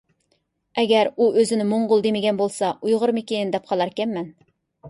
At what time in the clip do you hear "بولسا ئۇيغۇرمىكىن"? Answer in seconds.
2.41-3.55